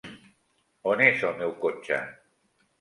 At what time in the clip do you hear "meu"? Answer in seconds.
1.43-1.55